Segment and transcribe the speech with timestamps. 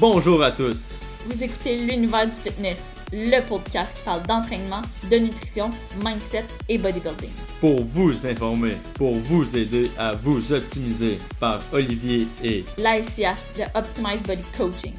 [0.00, 0.98] Bonjour à tous.
[1.26, 5.70] Vous écoutez l'univers du fitness, le podcast qui parle d'entraînement, de nutrition,
[6.02, 7.30] mindset et bodybuilding.
[7.60, 14.22] Pour vous informer, pour vous aider à vous optimiser par Olivier et l'ASIA de Optimize
[14.24, 14.94] Body Coaching.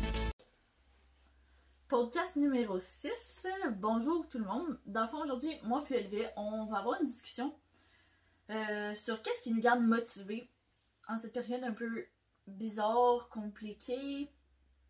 [1.89, 3.47] Podcast numéro 6.
[3.77, 4.79] Bonjour tout le monde.
[4.85, 7.53] Dans le fond, aujourd'hui, moi et Olivier, on va avoir une discussion
[8.49, 10.47] euh, sur qu'est-ce qui nous garde motivés
[11.09, 12.05] en cette période un peu
[12.47, 14.29] bizarre, compliquée,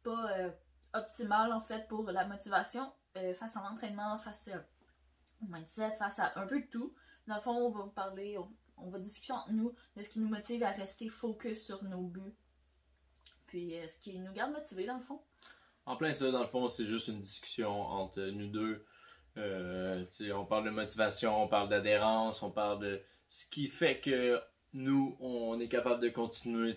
[0.06, 0.52] pas euh,
[0.94, 4.50] en fait pour la motivation euh, face à l'entraînement, face
[5.42, 6.94] au mindset, face à un peu de tout.
[7.28, 8.38] Dans le fond, on va vous parler,
[8.78, 12.02] on, va discuter entre nous de ce qui nous motive à rester focus sur nos
[12.02, 12.36] buts.
[13.48, 15.20] Puis ce qui nous garde motivés dans le fond.
[15.86, 18.86] En plein ça, dans le fond, c'est juste une discussion entre nous deux.
[19.36, 24.40] on parle de motivation, on parle d'adhérence, on parle de ce qui fait que
[24.74, 26.76] nous, on est capable de continuer,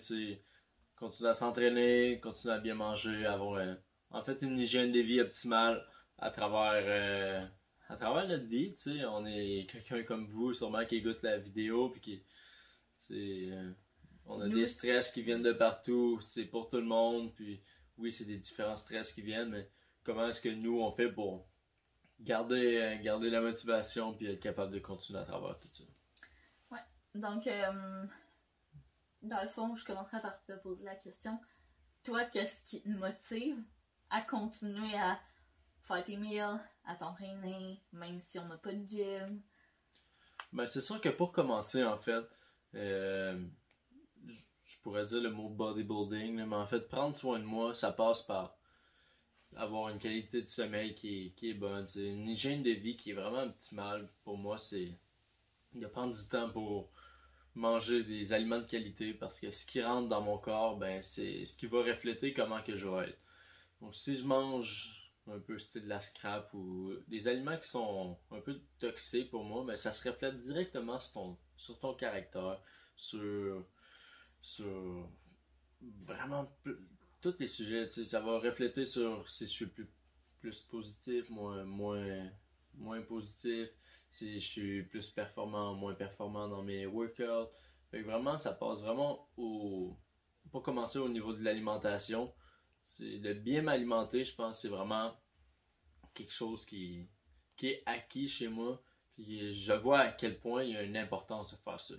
[0.99, 3.73] continuer à s'entraîner, continuer à bien manger, avoir euh,
[4.11, 5.85] en fait une hygiène de vie optimale
[6.17, 7.41] à travers, euh,
[7.87, 8.75] à travers notre vie.
[9.07, 12.23] On est quelqu'un comme vous, sûrement qui écoute la vidéo, puis qui.
[13.11, 13.71] Euh,
[14.25, 17.63] on a des stress qui viennent de partout, c'est pour tout le monde, puis
[17.97, 19.67] oui, c'est des différents stress qui viennent, mais
[20.03, 21.47] comment est-ce que nous, on fait pour
[22.19, 25.83] garder, garder la motivation, puis être capable de continuer à travers tout ça?
[27.15, 28.03] Donc, euh,
[29.21, 31.39] dans le fond, je commencerai par te poser la question.
[32.03, 33.61] Toi, qu'est-ce qui te motive
[34.09, 35.19] à continuer à
[35.81, 36.39] faire tes
[36.85, 39.41] à t'entraîner, même si on n'a pas de gym?
[40.53, 42.25] Ben, c'est sûr que pour commencer, en fait,
[42.75, 43.39] euh,
[44.25, 48.23] je pourrais dire le mot bodybuilding, mais en fait, prendre soin de moi, ça passe
[48.23, 48.55] par
[49.55, 51.87] avoir une qualité de sommeil qui est, qui est bonne.
[51.95, 54.09] Une hygiène de vie qui est vraiment optimale.
[54.23, 54.97] Pour moi, c'est
[55.73, 56.91] de prendre du temps pour
[57.55, 61.43] manger des aliments de qualité parce que ce qui rentre dans mon corps, ben, c'est
[61.45, 63.19] ce qui va refléter comment que je vais être.
[63.81, 64.95] Donc si je mange
[65.27, 69.63] un peu de la scrap ou des aliments qui sont un peu toxiques pour moi,
[69.65, 72.61] ben, ça se reflète directement sur ton, sur ton caractère,
[72.95, 73.65] sur,
[74.41, 75.09] sur
[75.81, 76.51] vraiment
[77.21, 77.89] tous les sujets.
[77.89, 79.87] Ça va refléter sur si je suis plus,
[80.39, 82.29] plus positif, moins, moins,
[82.75, 83.69] moins positif,
[84.09, 87.49] si je suis plus performant, moins performant dans mes workouts.
[87.91, 89.97] Fait vraiment, ça passe vraiment au.
[90.51, 92.33] Pour commencer au niveau de l'alimentation,
[92.99, 95.15] de bien m'alimenter, je pense, c'est vraiment
[96.13, 97.07] quelque chose qui,
[97.55, 98.81] qui est acquis chez moi.
[99.13, 101.95] Puis je vois à quel point il y a une importance de faire ça.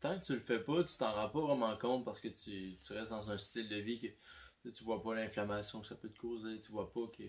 [0.00, 2.78] Tant que tu le fais pas, tu t'en rends pas vraiment compte parce que tu,
[2.78, 6.10] tu restes dans un style de vie que tu vois pas l'inflammation que ça peut
[6.10, 7.24] te causer, tu vois pas que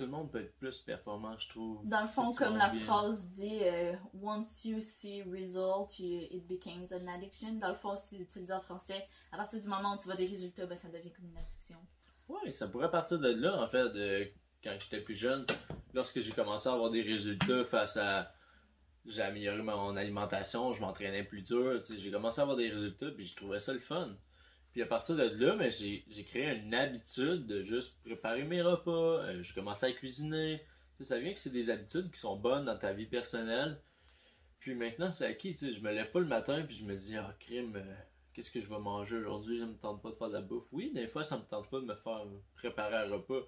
[0.00, 1.86] tout le monde peut être plus performant, je trouve.
[1.86, 7.06] Dans le fond, comme la phrase dit, euh, once you see result, it becomes an
[7.06, 7.58] addiction.
[7.58, 10.06] Dans le fond, si tu le dis en français, à partir du moment où tu
[10.06, 11.76] vois des résultats, ben, ça devient comme une addiction.
[12.30, 14.26] Oui, ça pourrait partir de là, en fait, de,
[14.64, 15.44] quand j'étais plus jeune,
[15.92, 18.32] lorsque j'ai commencé à avoir des résultats face à.
[19.04, 23.26] J'ai amélioré mon alimentation, je m'entraînais plus dur, j'ai commencé à avoir des résultats, puis
[23.26, 24.14] je trouvais ça le fun.
[24.72, 29.24] Puis à partir de là, mais j'ai, créé une habitude de juste préparer mes repas.
[29.24, 30.62] Euh, j'ai commencé à cuisiner.
[31.00, 33.80] ça vient que c'est des habitudes qui sont bonnes dans ta vie personnelle.
[34.60, 35.56] Puis maintenant, c'est acquis.
[35.56, 37.94] Tu sais, je me lève pas le matin puis je me dis, ah, crime, euh,
[38.32, 39.58] qu'est-ce que je vais manger aujourd'hui?
[39.58, 40.72] Ça me tente pas de faire de la bouffe.
[40.72, 43.44] Oui, des fois, ça me tente pas de me faire préparer un repas.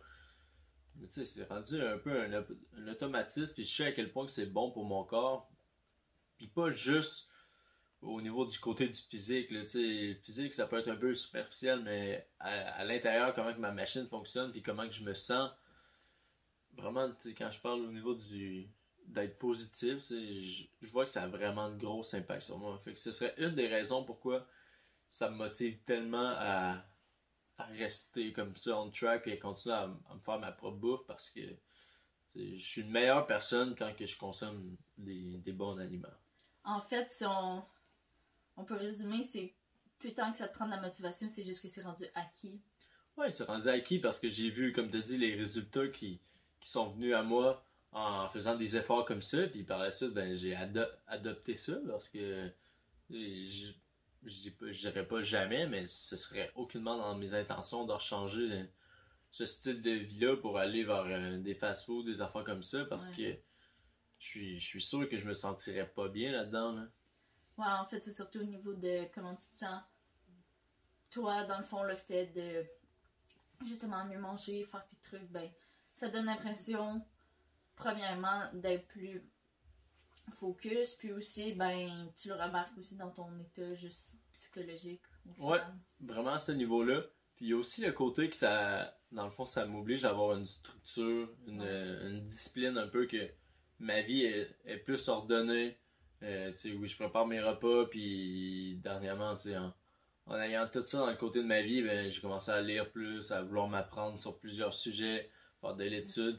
[0.97, 2.45] Mais tu sais, c'est rendu un peu un,
[2.79, 3.55] un automatisme.
[3.55, 5.49] Puis je sais à quel point que c'est bon pour mon corps.
[6.37, 7.29] Puis pas juste
[8.03, 9.51] au niveau du côté du physique.
[9.51, 13.73] Là, le physique, ça peut être un peu superficiel, mais à, l'intérieur, comment que ma
[13.73, 15.51] machine fonctionne, puis comment que je me sens,
[16.77, 18.69] vraiment, quand je parle au niveau du
[19.07, 22.79] d'être positif, je, je, vois que ça a vraiment de gros impact sur moi.
[22.85, 24.47] Fait que ce serait une des raisons pourquoi
[25.11, 26.85] ça me motive tellement à,
[27.59, 31.31] rester comme ça on track et à continuer à, me faire ma propre bouffe parce
[31.31, 31.41] que
[32.35, 36.09] je suis une meilleure personne quand que je consomme des, des bons aliments.
[36.65, 37.63] En fait, si on,
[38.57, 39.55] on peut résumer, c'est
[39.99, 42.61] plus tant que ça te prend de la motivation, c'est juste que c'est rendu acquis.
[43.17, 46.21] Oui, c'est rendu acquis parce que j'ai vu, comme tu dit, les résultats qui,
[46.65, 49.49] sont venus à moi en faisant des efforts comme ça.
[49.49, 50.55] Puis par la suite, ben, j'ai
[51.09, 52.51] adopté ça parce que
[53.11, 53.73] je
[54.23, 58.65] ne dirais pas jamais, mais ce serait aucunement dans mes intentions de changer
[59.33, 63.07] ce style de vie-là pour aller vers euh, des fast-foods, des affaires comme ça parce
[63.09, 63.35] que
[64.19, 66.73] je suis, je suis sûr que je me sentirais pas bien là-dedans.
[66.73, 66.83] là
[67.63, 69.81] Ouais, en fait, c'est surtout au niveau de comment tu te sens.
[71.11, 72.67] Toi, dans le fond, le fait de
[73.65, 75.49] justement mieux manger, faire tes trucs, ben,
[75.95, 77.05] ça donne l'impression,
[77.77, 79.23] premièrement, d'être plus
[80.33, 85.03] focus, puis aussi, ben, tu le remarques aussi dans ton état juste psychologique.
[85.39, 85.61] Ouais,
[86.01, 87.03] vraiment à ce niveau-là.
[87.37, 90.11] Puis il y a aussi le côté que ça, dans le fond, ça m'oblige à
[90.11, 93.31] avoir une structure, une, une discipline un peu que
[93.79, 95.79] ma vie est, plus ordonnée.
[96.23, 101.17] Euh, oui, je prépare mes repas, puis dernièrement, sais, en, ayant tout ça dans le
[101.17, 104.73] côté de ma vie, ben, j'ai commencé à lire plus, à vouloir m'apprendre sur plusieurs
[104.73, 105.29] sujets,
[105.61, 106.39] faire de l'étude,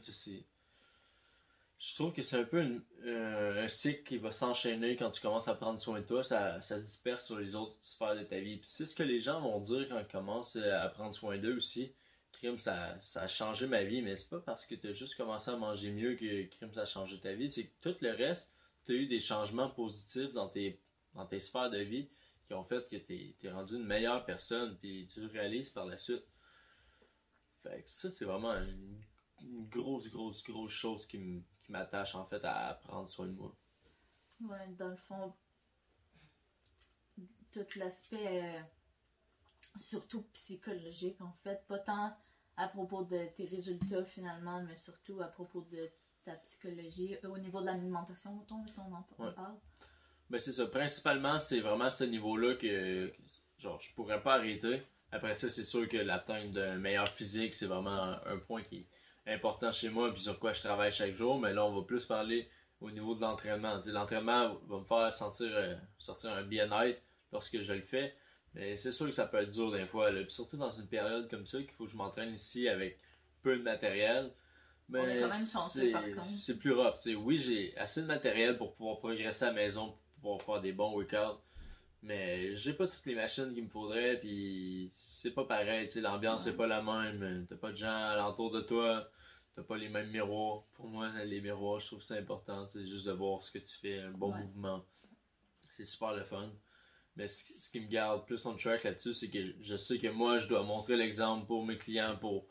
[1.78, 2.64] je trouve que c'est un peu
[3.04, 6.60] euh, un cycle qui va s'enchaîner quand tu commences à prendre soin de toi, ça,
[6.62, 8.56] ça, se disperse sur les autres sphères de ta vie.
[8.56, 11.56] Puis c'est ce que les gens vont dire quand ils commencent à prendre soin d'eux
[11.56, 11.92] aussi.
[12.32, 15.16] Crime, ça, ça a changé ma vie, mais c'est pas parce que tu as juste
[15.16, 17.50] commencé à manger mieux que crime, ça a changé ta vie.
[17.50, 18.50] C'est que tout le reste,
[18.84, 20.80] tu as eu des changements positifs dans tes,
[21.14, 22.08] dans tes sphères de vie
[22.46, 25.86] qui ont fait que tu es, rendu une meilleure personne, puis tu le réalises par
[25.86, 26.24] la suite.
[27.62, 29.02] Fait que ça, c'est vraiment une,
[29.68, 33.56] grosse, grosse, grosse chose qui m'attache en fait à prendre soin de moi.
[34.40, 35.34] Ouais, dans le fond,
[37.50, 38.60] tout l'aspect euh,
[39.78, 42.16] surtout psychologique en fait, pas tant
[42.56, 45.90] à propos de tes résultats finalement, mais surtout à propos de
[46.24, 49.56] ta psychologie, euh, au niveau de l'alimentation, si on en parle?
[50.30, 53.12] Ben c'est ça, principalement c'est vraiment ce niveau-là que
[53.58, 54.80] genre je pourrais pas arrêter.
[55.12, 58.86] Après ça, c'est sûr que l'atteinte d'un meilleur physique, c'est vraiment un point qui,
[59.26, 62.04] important chez moi puis sur quoi je travaille chaque jour, mais là on va plus
[62.04, 62.48] parler
[62.80, 63.78] au niveau de l'entraînement.
[63.86, 67.00] L'entraînement va me faire sentir euh, sortir un bien-être
[67.32, 68.14] lorsque je le fais.
[68.54, 71.44] Mais c'est sûr que ça peut être dur des fois, surtout dans une période comme
[71.44, 73.00] ça qu'il faut que je m'entraîne ici avec
[73.42, 74.32] peu de matériel.
[74.88, 76.26] Mais on est quand même chanceux par contre.
[76.26, 76.94] C'est plus rough.
[77.18, 80.72] Oui, j'ai assez de matériel pour pouvoir progresser à la maison, pour pouvoir faire des
[80.72, 81.40] bons workouts.
[82.02, 86.54] Mais j'ai pas toutes les machines qu'il me faudrait, puis c'est pas pareil, l'ambiance c'est
[86.54, 89.08] pas la même, t'as pas de gens alentour de toi,
[89.56, 90.64] t'as pas les mêmes miroirs.
[90.74, 93.78] Pour moi, les miroirs, je trouve c'est important, tu juste de voir ce que tu
[93.78, 94.84] fais, un bon mouvement.
[95.70, 96.52] C'est super le fun.
[97.16, 100.38] Mais ce, qui me garde plus en track là-dessus, c'est que je sais que moi,
[100.38, 102.46] je dois montrer l'exemple pour mes clients, pour,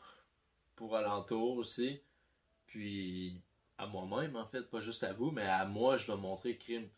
[0.74, 2.00] pour alentour aussi.
[2.74, 3.40] Puis
[3.78, 6.88] à moi-même, en fait, pas juste à vous, mais à moi, je dois montrer crime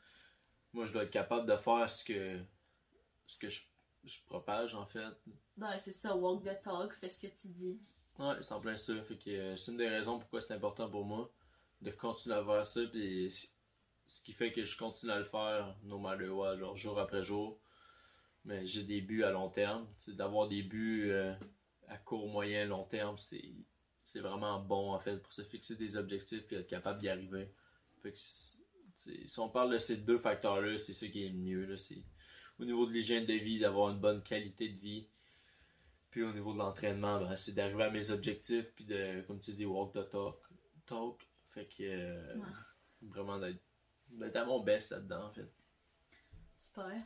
[0.77, 2.39] moi, je dois être capable de faire ce que,
[3.27, 3.63] ce que je,
[4.27, 5.09] propage, en fait.
[5.59, 7.81] Ouais, c'est ça, walk the talk, fais ce que tu dis.
[8.19, 8.95] Ouais, c'est en plein ça.
[9.03, 11.31] Fait que euh, c'est une des raisons pourquoi c'est important pour moi
[11.81, 12.83] de continuer à faire ça.
[12.93, 13.51] Puis
[14.07, 17.23] ce qui fait que je continue à le faire, no matter what, genre jour après
[17.23, 17.59] jour.
[18.45, 19.87] Mais j'ai des buts à long terme.
[20.09, 21.35] D'avoir des buts euh,
[21.89, 23.55] à court, moyen, long terme, c'est
[24.07, 27.53] c'est vraiment bon en fait pour se fixer des objectifs et être capable d'y arriver.
[28.03, 31.67] Fait que si on parle de ces deux facteurs-là, c'est ce qui est le mieux.
[31.67, 31.77] Là,
[32.59, 35.07] au niveau de l'hygiène de vie, d'avoir une bonne qualité de vie.
[36.11, 39.53] Puis au niveau de l'entraînement, ben, c'est d'arriver à mes objectifs, puis de, comme tu
[39.53, 40.37] dis, walk the talk.
[40.87, 41.29] talk.
[41.51, 42.37] Fait que euh,
[43.03, 45.53] vraiment d'être à mon best là-dedans, en fait.
[46.57, 47.03] Super.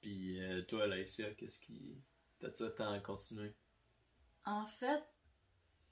[0.00, 1.96] Puis euh, toi, Laïcia, qu'est-ce qui
[2.38, 3.54] t'attire tant à continuer?
[4.44, 5.02] En fait,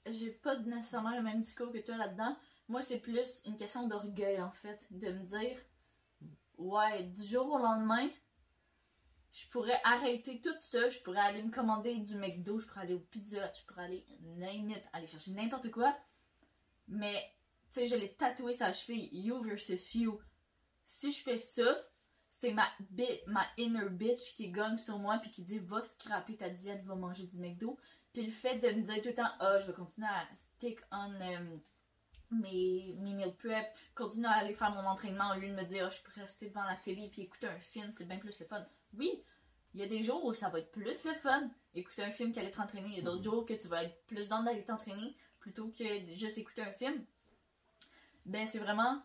[0.09, 2.35] j'ai pas nécessairement le même discours que toi là-dedans.
[2.67, 5.57] Moi, c'est plus une question d'orgueil, en fait, de me dire,
[6.57, 8.07] ouais, du jour au lendemain,
[9.31, 12.93] je pourrais arrêter tout ça, je pourrais aller me commander du McDo, je pourrais aller
[12.93, 14.05] au Pizza je pourrais aller,
[14.93, 15.95] aller chercher n'importe quoi.
[16.87, 17.19] Mais,
[17.71, 20.19] tu sais, je l'ai tatoué sa cheville, you versus you.
[20.83, 21.83] Si je fais ça,
[22.29, 22.67] c'est ma,
[23.27, 26.95] ma inner bitch qui gagne sur moi puis qui dit va scraper ta diète, va
[26.95, 27.77] manger du McDo.
[28.13, 30.79] Puis le fait de me dire tout le temps, ah, je vais continuer à stick
[30.91, 31.13] on.
[31.19, 31.57] Euh,
[32.33, 35.87] mes, mes meal prep, continuer à aller faire mon entraînement au lieu de me dire
[35.87, 38.45] oh, je peux rester devant la télé et écouter un film, c'est bien plus le
[38.45, 38.65] fun.
[38.97, 39.23] Oui,
[39.73, 42.31] il y a des jours où ça va être plus le fun, écouter un film
[42.31, 42.89] qu'aller t'entraîner.
[42.89, 43.23] Il y a d'autres mm-hmm.
[43.23, 45.83] jours que tu vas être plus dans d'aller t'entraîner plutôt que
[46.13, 47.05] juste écouter un film.
[48.25, 49.01] Ben, c'est vraiment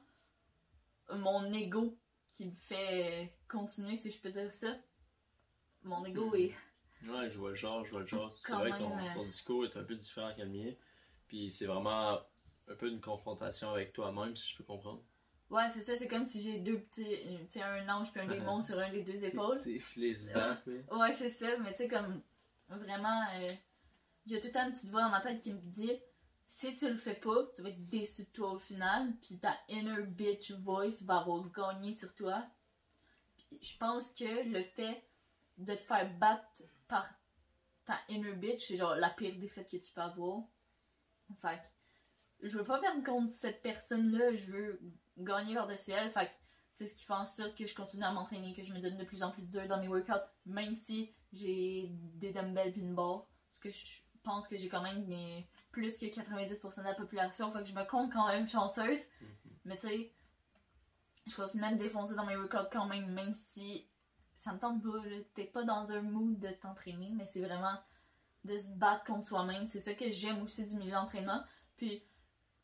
[1.11, 1.97] mon ego
[2.33, 4.77] qui me fait continuer, si je peux dire ça.
[5.83, 6.51] Mon ego mm-hmm.
[6.51, 6.55] est.
[7.07, 8.35] Ouais, je vois le genre, je vois le genre.
[8.35, 10.73] C'est vrai que ton, euh, ton, discours est un peu différent que le mien.
[11.29, 12.21] Puis c'est vraiment
[12.69, 15.03] un peu une confrontation avec toi-même, si je peux comprendre.
[15.51, 18.27] Ouais, c'est ça, c'est comme si j'ai deux petits, tu sais, un ange puis un
[18.27, 19.61] démon sur un des deux épaules.
[19.97, 20.33] les
[20.91, 22.21] Ouais, c'est ça, mais tu sais, comme,
[22.69, 23.49] vraiment, euh,
[24.27, 25.93] j'ai tout le temps une petite voix dans ma tête qui me dit,
[26.45, 29.57] si tu le fais pas, tu vas être déçu de toi au final, puis ta
[29.69, 32.45] inner bitch voice va avoir gagné sur toi.
[33.51, 35.03] je pense que le fait
[35.57, 37.09] de te faire battre par
[37.85, 40.43] ta inner bitch, c'est genre la pire défaite que tu peux avoir.
[41.41, 41.61] Fait
[42.41, 44.81] je veux pas perdre contre cette personne-là, je veux
[45.19, 46.11] gagner par-dessus elle.
[46.11, 46.31] Fait
[46.71, 48.97] c'est ce qui fait en sorte que je continue à m'entraîner, que je me donne
[48.97, 50.13] de plus en plus dur dans mes workouts,
[50.47, 53.27] même si j'ai des dumbbells et une barre.
[53.51, 55.07] Parce que je pense que j'ai quand même
[55.73, 59.01] plus que 90% de la population, fait que je me compte quand même chanceuse.
[59.01, 59.51] Mm-hmm.
[59.65, 60.13] Mais tu sais,
[61.27, 63.89] je continue à me défoncer dans mes workouts quand même, même si
[64.39, 65.03] ça me tente pas.
[65.35, 67.77] T'es pas dans un mood de t'entraîner, mais c'est vraiment
[68.45, 69.67] de se battre contre soi-même.
[69.67, 71.43] C'est ça que j'aime aussi du milieu d'entraînement.
[71.77, 72.05] Puis,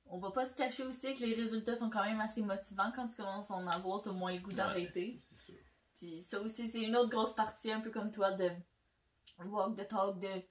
[0.06, 3.08] on va pas se cacher aussi que les résultats sont quand même assez motivants quand
[3.08, 5.18] tu commences à en avoir, t'as moins le goût d'arrêter.
[5.48, 5.64] Ouais.
[5.96, 8.50] Puis ça aussi, c'est une autre grosse partie, un peu comme toi, de
[9.44, 10.42] walk the talk, de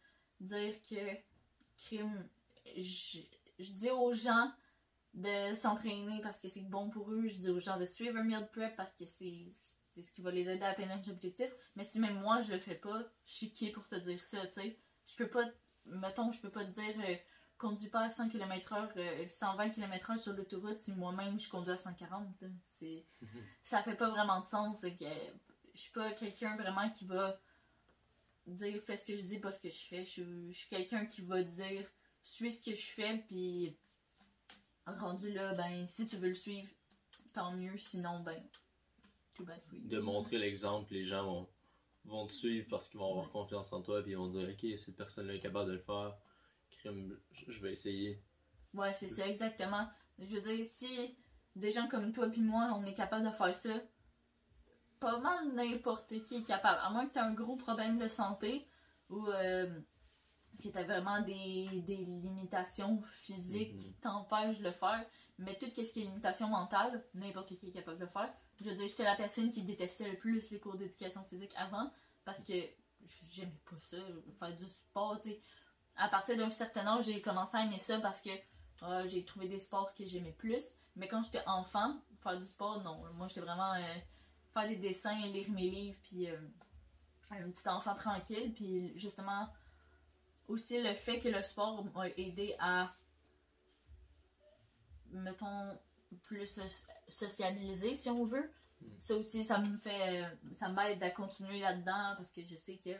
[0.42, 1.18] dire que
[1.78, 2.28] crime,
[2.76, 3.20] je,
[3.60, 4.52] je dis aux gens
[5.14, 8.24] de s'entraîner parce que c'est bon pour eux, je dis aux gens de suivre un
[8.24, 9.46] meal prep parce que c'est
[9.94, 11.54] c'est ce qui va les aider à atteindre leurs objectifs.
[11.76, 14.46] Mais si même moi je le fais pas, je suis qui pour te dire ça,
[14.48, 14.80] tu sais?
[15.06, 15.46] Je peux pas,
[15.86, 17.16] mettons, je peux pas te dire euh,
[17.58, 21.78] conduis pas à 100 km/h, euh, 120 km/h sur l'autoroute si moi-même je conduis à
[21.78, 22.28] 140.
[22.42, 22.48] là.
[22.66, 23.06] C'est,
[23.64, 24.82] ça fait pas vraiment de sens.
[24.82, 25.06] que
[25.76, 27.40] je suis pas quelqu'un vraiment qui va
[28.48, 30.04] dire fais ce que je dis, pas ce que je fais.
[30.04, 31.88] Je, suis- je suis quelqu'un qui va dire
[32.22, 33.76] suis ce que je fais, puis
[34.86, 36.70] rendu là, ben si tu veux le suivre,
[37.34, 37.78] tant mieux.
[37.78, 38.42] Sinon, ben
[39.34, 39.88] too bad for you.
[39.88, 41.50] De montrer l'exemple, les gens vont,
[42.06, 44.80] vont te suivre parce qu'ils vont avoir confiance en toi, puis ils vont dire Ok,
[44.80, 46.16] cette personne-là est capable de le faire.
[46.72, 48.22] Crime, je vais essayer.
[48.74, 49.88] Ouais, c'est ça, exactement.
[50.20, 51.18] Je veux dire, si
[51.56, 53.74] des gens comme toi puis moi, on est capable de faire ça,
[55.00, 56.80] pas mal n'importe qui est capable.
[56.82, 58.68] À moins que tu un gros problème de santé
[59.10, 59.70] ou euh,
[60.72, 63.96] que tu vraiment des, des limitations physiques qui Mhm.
[64.02, 65.06] t'empêchent de le faire.
[65.40, 68.32] Mais tout ce qui est limitation mentale, n'importe qui est capable de le faire.
[68.60, 71.92] Je veux dire, j'étais la personne qui détestait le plus les cours d'éducation physique avant
[72.24, 72.54] parce que
[73.32, 73.98] j'aimais pas ça,
[74.40, 75.42] faire du sport, tu sais.
[75.96, 78.30] À partir d'un certain âge, j'ai commencé à aimer ça parce que
[78.82, 80.74] ah, j'ai trouvé des sports que j'aimais plus.
[80.96, 83.04] Mais quand j'étais enfant, faire du sport, non.
[83.14, 83.96] Moi, j'étais vraiment euh,
[84.54, 86.38] faire des dessins, lire mes livres, puis euh,
[87.32, 88.54] un petit enfant tranquille.
[88.54, 89.48] Puis justement,
[90.48, 92.92] aussi le fait que le sport m'a aidé à,
[95.12, 95.78] mettons,
[96.24, 98.52] plus so- sociabiliser, si on veut.
[98.82, 98.86] Mm.
[99.00, 102.92] Ça aussi, ça me fait, ça m'aide à continuer là-dedans parce que je sais que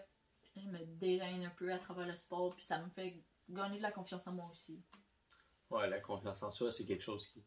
[0.56, 3.84] je me déjeune un peu à travers le sport, puis ça me fait gagner de
[3.84, 4.82] la confiance en moi aussi.
[5.70, 7.44] Ouais, la confiance en soi, c'est quelque chose qui,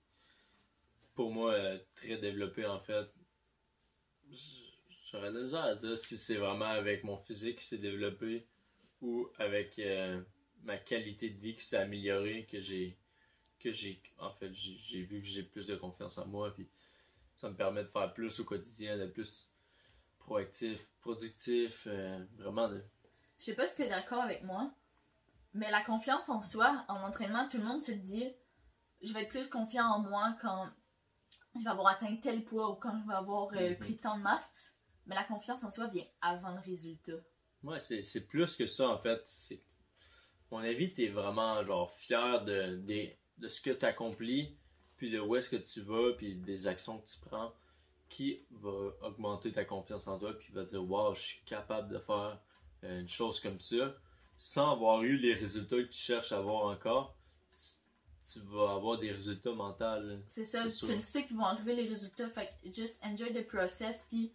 [1.14, 3.08] pour moi, est très développé en fait.
[5.04, 8.48] J'aurais de la misère à dire si c'est vraiment avec mon physique qui s'est développé
[9.00, 10.20] ou avec euh,
[10.62, 12.96] ma qualité de vie qui s'est améliorée que j'ai
[13.58, 16.68] que j'ai en fait j'ai vu que j'ai plus de confiance en moi puis
[17.36, 19.50] ça me permet de faire plus au quotidien d'être plus
[20.18, 22.82] proactif productif euh, vraiment de
[23.38, 24.72] Je sais pas si t'es d'accord avec moi,
[25.52, 28.32] mais la confiance en soi, en entraînement, tout le monde se dit
[29.02, 30.68] je vais être plus confiant en moi quand
[31.54, 33.76] je vais avoir atteint tel poids ou quand je vais avoir euh, Mhm.
[33.76, 34.50] pris tant de masse.
[35.06, 37.12] Mais la confiance en soi vient avant le résultat.
[37.66, 39.22] Ouais, c'est, c'est plus que ça en fait.
[40.50, 44.54] Mon avis, t'es vraiment genre fier de, des- de ce que tu accomplis,
[44.96, 47.52] puis de où est-ce que tu vas, puis des actions que tu prends,
[48.08, 51.98] qui va augmenter ta confiance en toi, puis va dire Waouh, je suis capable de
[51.98, 52.38] faire
[52.84, 53.94] euh, une chose comme ça,
[54.38, 57.16] sans avoir eu les résultats que tu cherches à avoir encore.
[58.32, 60.18] Tu vas avoir des résultats mentaux.
[60.26, 63.32] C'est ça, C'est tu le sais qu'ils vont arriver les résultats, fait que just enjoy
[63.32, 64.32] the process, puis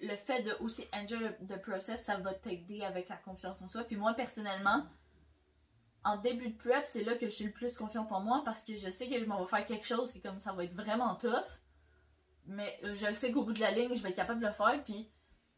[0.00, 3.84] le fait de aussi enjoy the process, ça va t'aider avec la confiance en soi.
[3.84, 4.86] Puis moi, personnellement,
[6.04, 8.62] en début de prep, c'est là que je suis le plus confiante en moi parce
[8.62, 10.74] que je sais que je m'en vais faire quelque chose qui comme ça va être
[10.74, 11.58] vraiment tough.
[12.46, 14.46] Mais euh, je le sais qu'au bout de la ligne, je vais être capable de
[14.46, 14.82] le faire.
[14.84, 15.10] Puis,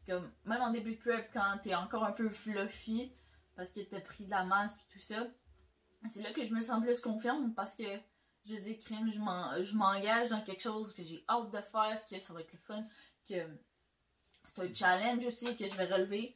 [0.07, 3.13] comme, même en début de prep, quand t'es encore un peu fluffy
[3.55, 5.27] parce que t'as pris de la masse puis tout ça,
[6.09, 7.83] c'est là que je me sens plus confiante parce que
[8.45, 12.33] je dis crime, je m'engage dans quelque chose que j'ai hâte de faire, que ça
[12.33, 12.83] va être le fun,
[13.29, 13.35] que
[14.43, 16.35] c'est un challenge aussi que je vais relever.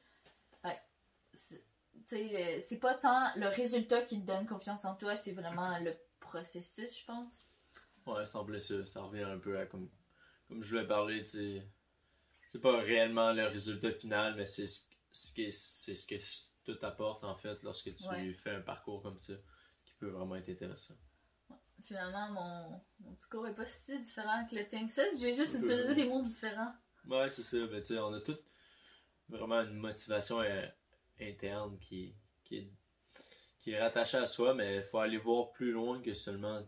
[1.33, 6.99] C'est- pas tant le résultat qui te donne confiance en toi, c'est vraiment le processus,
[6.99, 7.51] je pense.
[8.05, 8.85] Ouais, semblait ça.
[8.85, 9.89] Ça revient un peu à comme,
[10.47, 11.61] comme je voulais parler, tu.
[12.51, 14.81] C'est pas réellement le résultat final, mais c'est ce,
[15.11, 16.15] ce que c'est ce que
[16.63, 18.33] tout apporte en fait lorsque tu Ouais.
[18.33, 19.33] fais un parcours comme ça
[19.83, 20.93] qui peut vraiment être intéressant.
[21.81, 25.55] Finalement, mon, mon discours est pas si différent que le tien que ça, j'ai juste
[25.55, 26.73] utilisé des mots différents.
[27.07, 27.57] Ouais, c'est ça.
[27.67, 28.37] Ben, tu sais, on a tous
[29.29, 30.65] vraiment une motivation euh,
[31.19, 32.71] interne qui, qui, est,
[33.59, 36.61] qui est rattachée à soi, mais il faut aller voir plus loin que seulement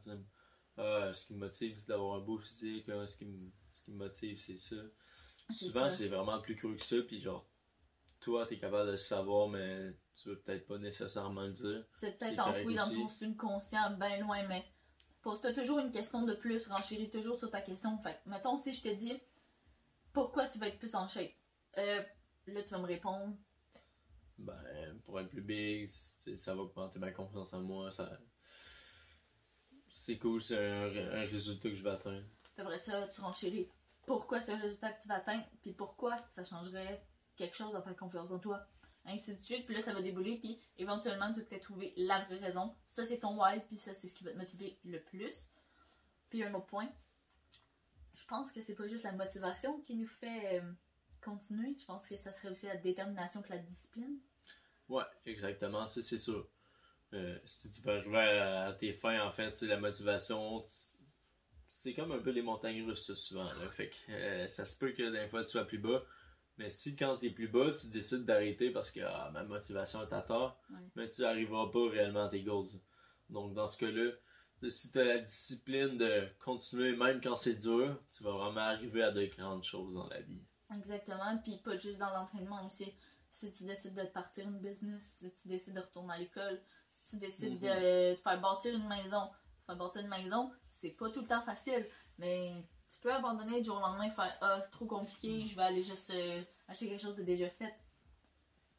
[0.78, 2.90] Ah, ce qui me motive, c'est d'avoir un beau physique.
[2.90, 4.76] ah, ce, qui me, ce qui me motive, c'est ça.
[5.50, 7.48] Souvent, c'est vraiment plus creux que ça, puis genre,
[8.20, 11.86] toi, t'es capable de le savoir, mais tu veux peut-être pas nécessairement le dire.
[11.94, 14.66] C'est peut-être enfoui dans ton subconscient, ben loin, mais
[15.22, 17.98] pose-toi toujours une question de plus, renchéris toujours sur ta question.
[18.00, 19.14] Fait mettons, si je te dis
[20.14, 21.32] pourquoi tu vas être plus en shape,
[21.78, 22.04] euh,
[22.48, 23.38] là tu vas me répondre
[24.38, 27.92] Ben, pour être plus big, ça va augmenter ma confiance en moi.
[27.92, 28.20] Ça...
[29.88, 32.26] C'est cool, c'est un, un résultat que je vais atteindre.
[32.58, 33.70] Après ça, tu renchéris
[34.06, 37.82] pourquoi c'est un résultat que tu vas atteindre, puis pourquoi ça changerait quelque chose dans
[37.82, 38.68] ta confiance en toi?
[39.08, 39.66] ainsi de suite.
[39.66, 42.76] Puis là, ça va débouler, puis éventuellement, tu vas peut-être trouver la vraie raison.
[42.86, 45.48] Ça, c'est ton why, puis ça, c'est ce qui va te motiver le plus.
[46.30, 46.90] Puis un autre point,
[48.18, 50.62] je pense que c'est pas juste la motivation qui nous fait euh,
[51.22, 51.76] continuer.
[51.80, 54.18] Je pense que ça serait aussi la détermination que la discipline.
[54.90, 55.88] Ouais, exactement.
[55.88, 56.48] Ça, c'est sûr.
[57.14, 60.64] Euh, si tu veux arriver à, tes fins, en fait, c'est la motivation.
[61.68, 63.44] C'est comme un peu les montagnes russes, souvent.
[63.44, 63.70] Là.
[63.72, 66.04] Fait que euh, ça se peut que des fois tu sois plus bas.
[66.58, 70.02] Mais si quand tu es plus bas, tu décides d'arrêter parce que ah, ma motivation
[70.02, 70.60] est à tort,
[70.96, 72.68] mais tu n'arriveras pas réellement à tes goals.
[73.30, 74.12] Donc dans ce cas-là,
[74.70, 79.04] si tu as la discipline de continuer même quand c'est dur, tu vas vraiment arriver
[79.04, 80.42] à de grandes choses dans la vie.
[80.76, 82.94] Exactement, puis pas juste dans l'entraînement aussi.
[83.30, 87.04] Si tu décides de partir une business, si tu décides de retourner à l'école, si
[87.04, 88.16] tu décides de mm-hmm.
[88.18, 89.30] faire bâtir une maison,
[89.66, 91.86] faire bâtir une maison, c'est pas tout le temps facile,
[92.18, 92.54] mais
[92.90, 95.82] tu peux abandonner du jour au lendemain, faire Ah, c'est trop compliqué, je vais aller
[95.82, 97.74] juste euh, acheter quelque chose de déjà fait.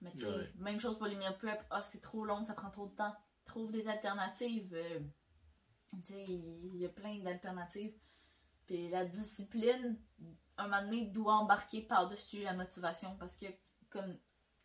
[0.01, 2.71] Mais tu sais, même chose pour les meal prep, ah, c'est trop long, ça prend
[2.71, 3.15] trop de temps.
[3.45, 4.75] Trouve des alternatives.
[4.75, 5.01] Euh,
[5.91, 7.95] tu sais, il y a plein d'alternatives.
[8.67, 9.99] Puis la discipline,
[10.59, 13.47] un moment donné, doit embarquer par-dessus la motivation parce que,
[13.91, 14.17] comme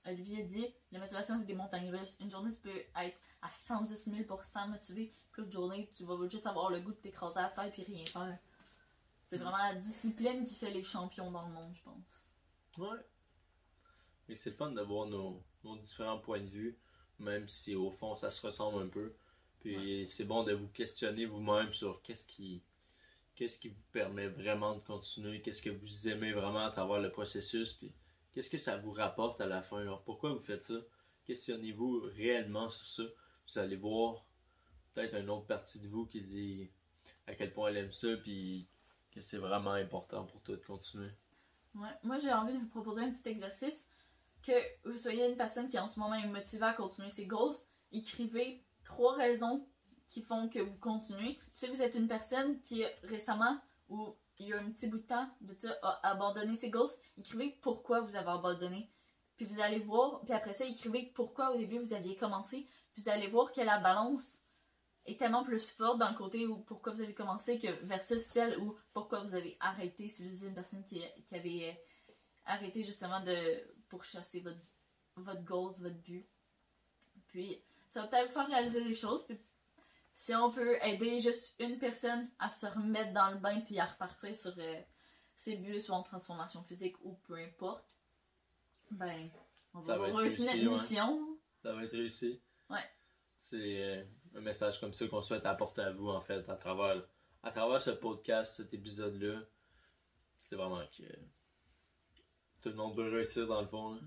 [0.06, 2.18] Olivier dit, la motivation, c'est des montagnes russes.
[2.20, 6.46] Une journée, tu peux être à 110 000% motivé, puis l'autre journée, tu vas juste
[6.46, 8.38] avoir le goût de t'écraser à la tête et rien faire.
[9.24, 12.30] C'est vraiment la discipline qui fait les champions dans le monde, je pense.
[12.78, 13.00] Ouais.
[14.28, 16.78] Et c'est le fun d'avoir nos, nos, différents points de vue,
[17.20, 19.16] même si au fond ça se ressemble un peu.
[19.64, 22.62] Puis c'est bon de vous questionner vous-même sur qu'est-ce qui
[23.36, 27.12] qu'est-ce qui vous permet vraiment de continuer, qu'est-ce que vous aimez vraiment à travers le
[27.12, 27.92] processus, puis
[28.32, 29.80] qu'est-ce que ça vous rapporte à la fin.
[29.80, 30.76] Alors pourquoi vous faites ça?
[31.26, 33.04] Questionnez-vous réellement sur ça.
[33.48, 34.26] Vous allez voir
[34.94, 36.70] peut-être une autre partie de vous qui dit
[37.26, 38.68] à quel point elle aime ça, puis
[39.12, 41.12] que c'est vraiment important pour toi de continuer.
[41.76, 41.90] Ouais.
[42.04, 43.88] Moi, j'ai envie de vous proposer un petit exercice.
[44.42, 44.52] Que
[44.84, 47.56] vous soyez une personne qui en ce moment est motivée à continuer ses goals,
[47.94, 49.68] écrivez trois raisons
[50.08, 51.40] qui font que vous continuez.
[51.52, 55.04] Si vous êtes une personne qui récemment ou il y a un petit bout de
[55.04, 58.90] temps de ça a abandonné ses goals, écrivez pourquoi vous avez abandonné.
[59.36, 62.68] Puis vous allez voir, puis après ça, écrivez pourquoi au début vous aviez commencé.
[62.94, 64.40] Puis vous allez voir que la balance
[65.06, 68.58] est tellement plus forte dans le côté où pourquoi vous avez commencé que versus celle
[68.60, 72.14] où pourquoi vous avez arrêté si vous êtes une personne qui, qui avait euh,
[72.46, 74.62] arrêté justement de pourchasser votre,
[75.18, 76.28] votre goals, votre but.
[77.28, 77.62] Puis
[77.94, 79.24] ça va peut-être vous faire réaliser des choses.
[79.24, 79.40] Puis
[80.16, 83.86] si on peut aider juste une personne à se remettre dans le bain puis à
[83.86, 84.82] repartir sur euh,
[85.36, 87.86] ses buts, soit en transformation physique ou peu importe,
[88.90, 89.30] ben,
[89.76, 91.38] on va, réussir notre mission.
[91.62, 92.42] Ça va être réussi.
[92.68, 92.84] Ouais.
[93.38, 93.84] C'est.
[93.84, 94.04] Euh,
[94.36, 97.08] un message comme ça qu'on souhaite apporter à vous, en fait, à travers,
[97.44, 99.42] à travers ce podcast, cet épisode-là.
[100.40, 101.04] C'est vraiment que
[102.60, 104.00] tout le monde veut réussir dans le fond.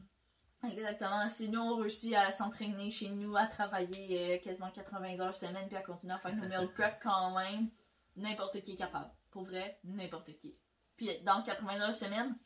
[0.71, 1.29] Exactement.
[1.29, 5.67] Si nous, on réussit à s'entraîner chez nous, à travailler euh, quasiment 80 heures semaine,
[5.69, 7.71] puis à continuer à faire nos meal prep quand même,
[8.17, 9.11] n'importe qui est capable.
[9.31, 10.57] Pour vrai, n'importe qui.
[10.97, 12.37] Puis dans 80 heures semaine,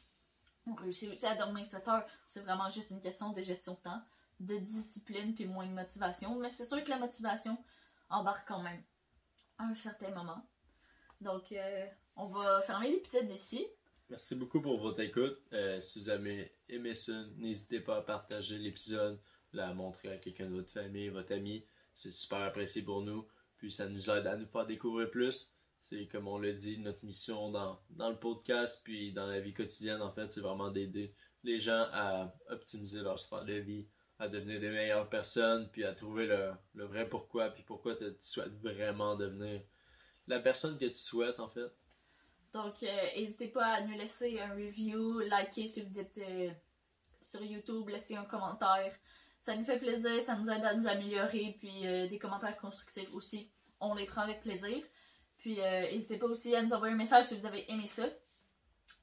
[0.66, 2.06] on réussit aussi à dormir 7 heures.
[2.26, 4.02] C'est vraiment juste une question de gestion de temps
[4.40, 6.38] de discipline puis moins de motivation.
[6.38, 7.62] Mais c'est sûr que la motivation
[8.08, 8.82] embarque quand même
[9.58, 10.42] à un certain moment.
[11.20, 13.66] Donc, euh, on va fermer l'épisode ici.
[14.10, 15.38] Merci beaucoup pour votre écoute.
[15.52, 19.20] Euh, si vous avez aimé ça, n'hésitez pas à partager l'épisode,
[19.52, 21.64] la montrer à quelqu'un de votre famille, votre ami.
[21.92, 23.24] C'est super apprécié pour nous.
[23.56, 25.52] Puis ça nous aide à nous faire découvrir plus.
[25.78, 29.54] C'est comme on l'a dit, notre mission dans, dans le podcast, puis dans la vie
[29.54, 33.86] quotidienne, en fait, c'est vraiment d'aider les gens à optimiser leur sphère de vie,
[34.18, 38.06] à devenir des meilleures personnes, puis à trouver le, le vrai pourquoi, puis pourquoi tu
[38.18, 39.62] souhaites vraiment devenir
[40.26, 41.70] la personne que tu souhaites, en fait.
[42.52, 46.50] Donc, euh, n'hésitez pas à nous laisser un review, liker si vous êtes euh,
[47.22, 48.92] sur YouTube, laisser un commentaire.
[49.40, 53.12] Ça nous fait plaisir, ça nous aide à nous améliorer, puis euh, des commentaires constructifs
[53.12, 53.50] aussi.
[53.78, 54.84] On les prend avec plaisir.
[55.38, 58.06] Puis, n'hésitez pas aussi à nous envoyer un message si vous avez aimé ça.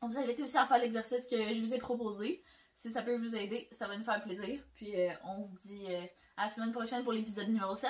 [0.01, 2.43] On vous invite aussi à faire l'exercice que je vous ai proposé.
[2.75, 4.59] Si ça peut vous aider, ça va nous faire plaisir.
[4.75, 6.03] Puis euh, on vous dit euh,
[6.37, 7.89] à la semaine prochaine pour l'épisode numéro 7.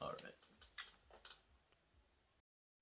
[0.00, 0.34] Alright.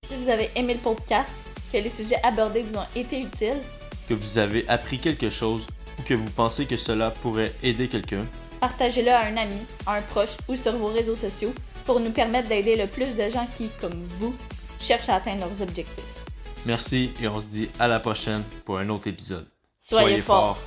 [0.07, 1.29] Si vous avez aimé le podcast,
[1.75, 3.61] que les sujets abordés vous ont été utiles,
[4.09, 5.67] que vous avez appris quelque chose
[5.99, 8.25] ou que vous pensez que cela pourrait aider quelqu'un,
[8.61, 11.53] partagez-le à un ami, à un proche ou sur vos réseaux sociaux
[11.85, 14.37] pour nous permettre d'aider le plus de gens qui, comme vous,
[14.79, 16.05] cherchent à atteindre leurs objectifs.
[16.65, 19.47] Merci et on se dit à la prochaine pour un autre épisode.
[19.77, 20.59] Soyez, forts.